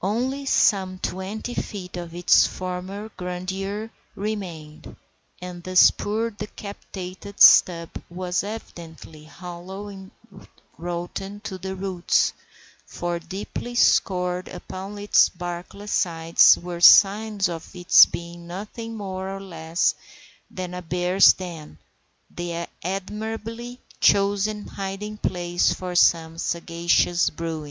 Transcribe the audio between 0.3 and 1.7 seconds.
some twenty